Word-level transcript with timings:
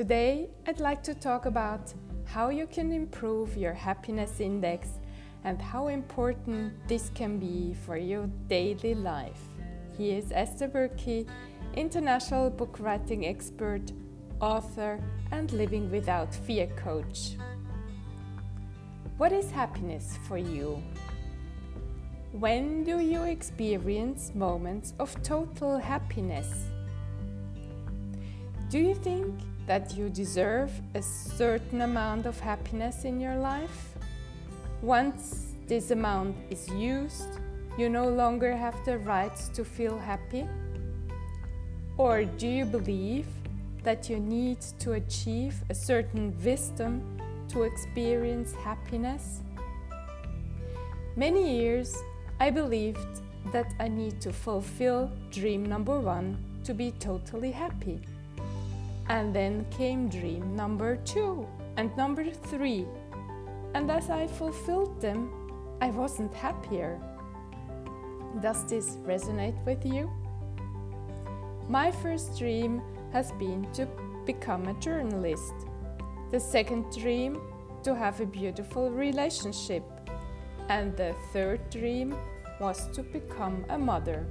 Today, 0.00 0.48
I'd 0.66 0.80
like 0.80 1.02
to 1.02 1.14
talk 1.14 1.44
about 1.44 1.92
how 2.24 2.48
you 2.48 2.66
can 2.66 2.90
improve 2.90 3.54
your 3.54 3.74
happiness 3.74 4.40
index 4.40 4.88
and 5.44 5.60
how 5.60 5.88
important 5.88 6.72
this 6.88 7.10
can 7.14 7.38
be 7.38 7.76
for 7.84 7.98
your 7.98 8.26
daily 8.48 8.94
life. 8.94 9.42
He 9.98 10.12
is 10.12 10.32
Esther 10.32 10.68
Burki, 10.68 11.28
international 11.74 12.48
book 12.48 12.78
writing 12.80 13.26
expert, 13.26 13.92
author, 14.40 15.04
and 15.32 15.52
living 15.52 15.90
without 15.90 16.34
fear 16.34 16.68
coach. 16.68 17.36
What 19.18 19.32
is 19.32 19.50
happiness 19.50 20.18
for 20.26 20.38
you? 20.38 20.82
When 22.32 22.84
do 22.84 23.00
you 23.00 23.24
experience 23.24 24.32
moments 24.34 24.94
of 24.98 25.22
total 25.22 25.76
happiness? 25.76 26.70
Do 28.70 28.78
you 28.78 28.94
think 28.94 29.34
that 29.70 29.96
you 29.96 30.10
deserve 30.10 30.72
a 30.96 31.00
certain 31.00 31.82
amount 31.82 32.26
of 32.26 32.40
happiness 32.40 33.04
in 33.04 33.20
your 33.20 33.36
life? 33.36 33.94
Once 34.82 35.54
this 35.68 35.92
amount 35.92 36.34
is 36.50 36.68
used, 36.70 37.38
you 37.78 37.88
no 37.88 38.08
longer 38.08 38.56
have 38.56 38.74
the 38.84 38.98
right 38.98 39.36
to 39.54 39.64
feel 39.64 39.96
happy? 39.96 40.44
Or 41.98 42.24
do 42.24 42.48
you 42.48 42.64
believe 42.64 43.28
that 43.84 44.10
you 44.10 44.18
need 44.18 44.60
to 44.80 44.94
achieve 44.94 45.54
a 45.70 45.74
certain 45.74 46.36
wisdom 46.44 47.00
to 47.50 47.62
experience 47.62 48.52
happiness? 48.54 49.42
Many 51.14 51.60
years 51.60 51.96
I 52.40 52.50
believed 52.50 53.20
that 53.52 53.72
I 53.78 53.86
need 53.86 54.20
to 54.22 54.32
fulfill 54.32 55.12
dream 55.30 55.64
number 55.64 56.00
one 56.00 56.38
to 56.64 56.74
be 56.74 56.90
totally 56.98 57.52
happy. 57.52 58.00
And 59.10 59.34
then 59.34 59.66
came 59.72 60.08
dream 60.08 60.54
number 60.54 60.94
two 60.94 61.44
and 61.76 61.94
number 61.96 62.30
three. 62.30 62.86
And 63.74 63.90
as 63.90 64.08
I 64.08 64.28
fulfilled 64.28 65.00
them, 65.00 65.32
I 65.80 65.90
wasn't 65.90 66.32
happier. 66.32 67.00
Does 68.40 68.64
this 68.66 68.98
resonate 69.04 69.58
with 69.66 69.84
you? 69.84 70.08
My 71.68 71.90
first 71.90 72.38
dream 72.38 72.82
has 73.12 73.32
been 73.32 73.66
to 73.72 73.88
become 74.26 74.68
a 74.68 74.74
journalist. 74.74 75.54
The 76.30 76.38
second 76.38 76.96
dream, 76.96 77.40
to 77.82 77.96
have 77.96 78.20
a 78.20 78.26
beautiful 78.26 78.90
relationship. 78.90 79.82
And 80.68 80.96
the 80.96 81.16
third 81.32 81.68
dream 81.68 82.14
was 82.60 82.86
to 82.92 83.02
become 83.02 83.64
a 83.70 83.78
mother. 83.78 84.24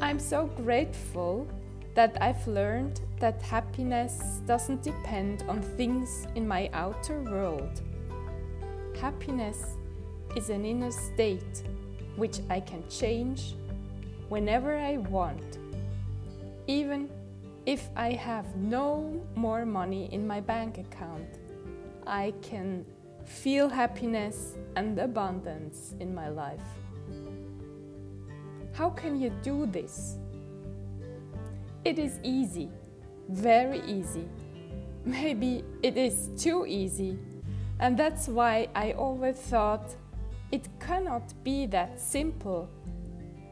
I'm 0.00 0.18
so 0.18 0.46
grateful 0.46 1.46
that 1.96 2.18
I've 2.20 2.46
learned 2.46 3.00
that 3.20 3.40
happiness 3.40 4.42
doesn't 4.46 4.82
depend 4.82 5.44
on 5.48 5.62
things 5.62 6.26
in 6.34 6.46
my 6.46 6.68
outer 6.74 7.22
world. 7.22 7.80
Happiness 9.00 9.78
is 10.36 10.50
an 10.50 10.66
inner 10.66 10.90
state 10.90 11.62
which 12.16 12.40
I 12.50 12.60
can 12.60 12.86
change 12.90 13.54
whenever 14.28 14.76
I 14.76 14.98
want, 14.98 15.58
even 16.66 17.08
if 17.64 17.88
I 17.96 18.12
have 18.12 18.56
no 18.56 19.18
more 19.34 19.64
money 19.64 20.12
in 20.12 20.26
my 20.26 20.40
bank 20.40 20.76
account. 20.76 21.38
I 22.06 22.34
can 22.42 22.84
feel 23.24 23.70
happiness 23.70 24.56
and 24.76 24.98
abundance 24.98 25.94
in 25.98 26.14
my 26.14 26.28
life. 26.28 26.68
How 28.74 28.90
can 28.90 29.18
you 29.18 29.30
do 29.42 29.64
this? 29.64 30.18
It 31.86 32.00
is 32.00 32.18
easy, 32.24 32.68
very 33.28 33.80
easy. 33.86 34.28
Maybe 35.04 35.62
it 35.84 35.96
is 35.96 36.30
too 36.36 36.66
easy. 36.66 37.16
And 37.78 37.96
that's 37.96 38.26
why 38.26 38.66
I 38.74 38.90
always 38.90 39.36
thought 39.36 39.94
it 40.50 40.68
cannot 40.80 41.32
be 41.44 41.64
that 41.66 42.00
simple. 42.00 42.68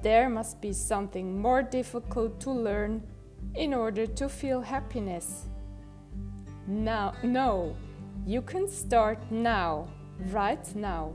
There 0.03 0.29
must 0.29 0.61
be 0.61 0.73
something 0.73 1.41
more 1.41 1.63
difficult 1.63 2.41
to 2.41 2.51
learn 2.51 3.05
in 3.55 3.73
order 3.73 4.05
to 4.05 4.29
feel 4.29 4.61
happiness. 4.61 5.47
Now, 6.67 7.15
no, 7.23 7.77
you 8.27 8.43
can 8.43 8.67
start 8.67 9.31
now, 9.31 9.87
right 10.33 10.75
now. 10.75 11.13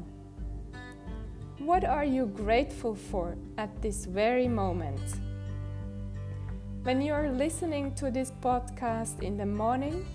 What 1.57 1.83
are 1.83 2.05
you 2.05 2.27
grateful 2.27 2.95
for 2.95 3.35
at 3.57 3.81
this 3.81 4.05
very 4.05 4.47
moment? 4.47 5.01
When 6.83 7.01
you're 7.01 7.29
listening 7.29 7.93
to 7.95 8.09
this 8.09 8.31
podcast 8.41 9.21
in 9.21 9.35
the 9.35 9.45
morning, 9.45 10.05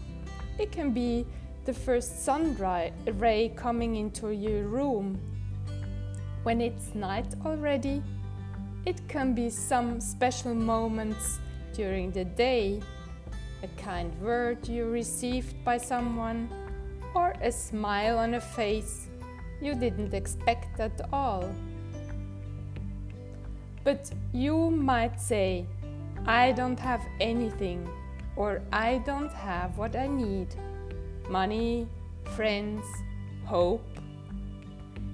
it 0.59 0.73
can 0.73 0.93
be 0.93 1.27
the 1.67 1.75
first 1.75 2.25
sun 2.25 2.57
ray 2.57 3.53
coming 3.55 3.97
into 3.97 4.31
your 4.31 4.63
room. 4.63 5.21
When 6.43 6.63
it's 6.63 6.95
night 6.95 7.27
already, 7.45 8.03
it 8.87 9.07
can 9.09 9.35
be 9.35 9.51
some 9.51 10.01
special 10.01 10.55
moments 10.55 11.39
during 11.75 12.11
the 12.13 12.25
day, 12.25 12.81
a 13.63 13.69
kind 13.83 14.11
word 14.23 14.67
you 14.67 14.87
received 14.87 15.63
by 15.67 15.77
someone, 15.77 16.49
or 17.15 17.35
a 17.43 17.53
smile 17.53 18.19
on 18.19 18.35
a 18.35 18.41
face 18.41 19.09
you 19.61 19.75
didn't 19.75 20.15
expect 20.15 20.81
at 20.81 20.99
all. 21.13 21.45
But 23.85 24.11
you 24.33 24.71
might 24.71 25.21
say, 25.21 25.67
I 26.27 26.53
don't 26.53 26.79
have 26.81 27.03
anything, 27.21 27.87
or 28.35 28.63
I 28.73 28.99
don't 29.05 29.33
have 29.33 29.77
what 29.77 29.95
I 29.95 30.07
need 30.07 30.49
money, 31.29 31.87
friends, 32.35 32.85
hope. 33.45 33.87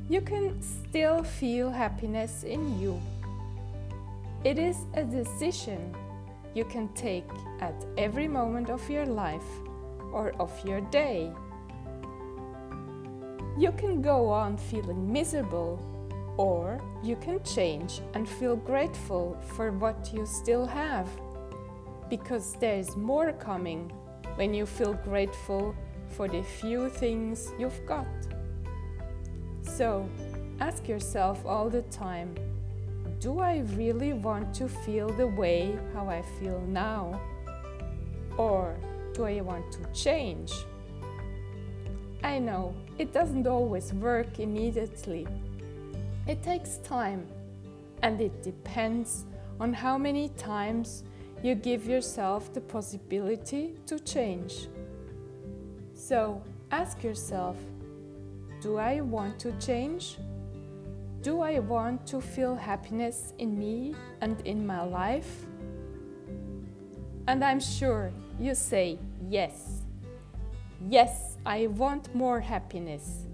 You 0.09 0.21
can 0.21 0.63
still 0.63 1.25
feel 1.25 1.71
happiness 1.71 2.45
in 2.45 2.81
you. 2.81 3.01
It 4.45 4.59
is 4.59 4.77
a 4.95 5.03
decision 5.03 5.95
you 6.55 6.65
can 6.65 6.89
take 6.95 7.29
at 7.61 7.75
every 7.99 8.29
moment 8.29 8.71
of 8.71 8.89
your 8.89 9.07
life 9.07 9.51
or 10.13 10.33
of 10.39 10.53
your 10.65 10.81
day. 10.81 11.33
You 13.59 13.73
can 13.73 14.01
go 14.01 14.29
on 14.29 14.57
feeling 14.57 15.13
miserable 15.13 15.79
or 16.41 16.81
you 17.03 17.17
can 17.17 17.39
change 17.45 18.01
and 18.15 18.27
feel 18.27 18.57
grateful 18.57 19.37
for 19.55 19.73
what 19.73 20.11
you 20.15 20.25
still 20.25 20.65
have. 20.65 21.07
Because 22.09 22.55
there 22.55 22.77
is 22.77 22.97
more 22.97 23.31
coming 23.33 23.93
when 24.37 24.55
you 24.55 24.65
feel 24.65 24.95
grateful 24.95 25.75
for 26.09 26.29
the 26.29 26.43
few 26.43 26.89
things 26.89 27.53
you've 27.59 27.85
got. 27.85 28.07
So, 29.61 30.09
ask 30.61 30.89
yourself 30.89 31.45
all 31.45 31.69
the 31.69 31.83
time 31.83 32.35
do 33.19 33.41
I 33.41 33.59
really 33.77 34.15
want 34.15 34.55
to 34.55 34.67
feel 34.67 35.11
the 35.11 35.27
way 35.27 35.77
how 35.93 36.09
I 36.09 36.23
feel 36.39 36.63
now? 36.69 37.21
Or 38.39 38.79
do 39.13 39.27
I 39.27 39.43
want 39.43 39.71
to 39.73 39.81
change? 39.93 40.51
I 42.25 42.39
know 42.39 42.75
it 42.97 43.13
doesn't 43.13 43.47
always 43.47 43.93
work 43.93 44.39
immediately 44.39 45.27
it 46.27 46.43
takes 46.43 46.79
time 46.79 47.27
and 48.03 48.21
it 48.21 48.43
depends 48.43 49.27
on 49.59 49.73
how 49.73 49.99
many 49.99 50.29
times 50.31 51.05
you 51.43 51.55
give 51.55 51.87
yourself 51.87 52.53
the 52.53 52.61
possibility 52.61 53.75
to 53.87 53.99
change. 53.99 54.69
So 55.95 56.43
ask 56.71 57.03
yourself 57.03 57.57
Do 58.61 58.77
I 58.77 59.01
want 59.01 59.39
to 59.41 59.53
change? 59.53 60.19
Do 61.23 61.41
I 61.43 61.59
want 61.59 62.07
to 62.09 62.21
feel 62.21 62.55
happiness 62.55 63.35
in 63.39 63.59
me 63.59 63.95
and 64.21 64.41
in 64.47 64.67
my 64.67 64.83
life? 64.83 65.47
And 67.27 67.45
I'm 67.45 67.61
sure 67.61 68.11
you 68.39 68.55
say 68.55 68.99
yes. 69.29 69.83
Yes, 70.89 71.37
I 71.45 71.67
want 71.67 72.15
more 72.15 72.41
happiness. 72.41 73.27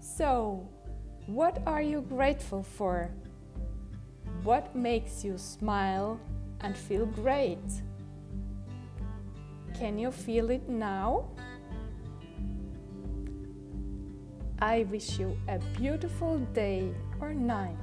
So, 0.00 0.66
what 1.26 1.60
are 1.66 1.82
you 1.82 2.02
grateful 2.02 2.62
for? 2.62 3.10
What 4.44 4.76
makes 4.76 5.24
you 5.24 5.38
smile 5.38 6.20
and 6.60 6.76
feel 6.76 7.06
great? 7.06 7.58
Can 9.74 9.98
you 9.98 10.10
feel 10.10 10.50
it 10.50 10.68
now? 10.68 11.28
I 14.60 14.86
wish 14.90 15.18
you 15.18 15.36
a 15.48 15.58
beautiful 15.76 16.38
day 16.54 16.94
or 17.20 17.34
night. 17.34 17.76